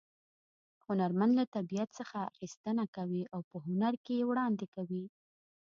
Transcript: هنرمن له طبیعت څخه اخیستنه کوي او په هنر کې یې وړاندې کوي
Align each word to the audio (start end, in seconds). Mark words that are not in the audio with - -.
هنرمن 0.85 1.29
له 1.39 1.45
طبیعت 1.55 1.89
څخه 1.99 2.19
اخیستنه 2.31 2.83
کوي 2.95 3.23
او 3.33 3.39
په 3.49 3.55
هنر 3.65 3.93
کې 4.03 4.13
یې 4.19 4.27
وړاندې 4.27 4.65
کوي 4.75 5.03